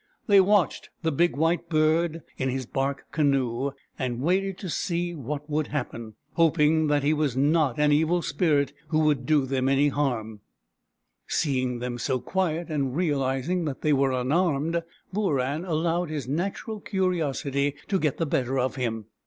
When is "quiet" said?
12.19-12.69